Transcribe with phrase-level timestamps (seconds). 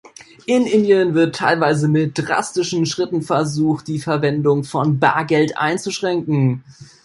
[0.47, 6.63] In Indien wird teilweise mit drastischen Schritten versucht, die Verwendung von Bargeld einzuschränken.